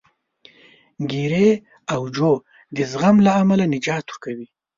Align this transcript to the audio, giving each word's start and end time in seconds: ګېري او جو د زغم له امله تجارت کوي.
ګېري 1.11 1.49
او 1.93 2.01
جو 2.15 2.31
د 2.75 2.77
زغم 2.91 3.15
له 3.25 3.31
امله 3.41 3.65
تجارت 3.73 4.09
کوي. 4.23 4.47